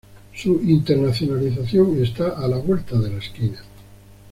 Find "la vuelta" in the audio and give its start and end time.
2.47-2.97